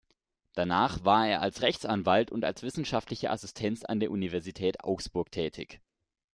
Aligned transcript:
Danach 0.55 1.05
war 1.05 1.27
er 1.27 1.41
als 1.43 1.61
Rechtsanwalt 1.61 2.31
und 2.31 2.43
als 2.43 2.63
wissenschaftlicher 2.63 3.29
Assistent 3.29 3.87
an 3.87 3.99
der 3.99 4.09
Universität 4.09 4.83
Augsburg 4.83 5.31
tätig. 5.31 5.79